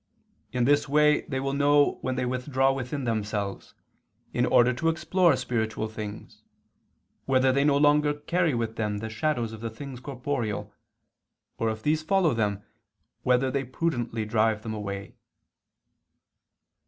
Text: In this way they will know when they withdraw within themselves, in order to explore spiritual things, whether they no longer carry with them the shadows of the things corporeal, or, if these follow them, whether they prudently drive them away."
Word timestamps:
In 0.51 0.63
this 0.65 0.89
way 0.89 1.21
they 1.27 1.39
will 1.39 1.53
know 1.53 1.99
when 2.01 2.15
they 2.15 2.25
withdraw 2.25 2.73
within 2.73 3.03
themselves, 3.03 3.75
in 4.33 4.47
order 4.47 4.73
to 4.73 4.89
explore 4.89 5.35
spiritual 5.35 5.87
things, 5.87 6.41
whether 7.25 7.51
they 7.51 7.63
no 7.63 7.77
longer 7.77 8.15
carry 8.15 8.55
with 8.55 8.77
them 8.77 8.97
the 8.97 9.09
shadows 9.11 9.53
of 9.53 9.61
the 9.61 9.69
things 9.69 9.99
corporeal, 9.99 10.73
or, 11.59 11.69
if 11.69 11.83
these 11.83 12.01
follow 12.01 12.33
them, 12.33 12.63
whether 13.21 13.51
they 13.51 13.63
prudently 13.63 14.25
drive 14.25 14.63
them 14.63 14.73
away." 14.73 15.17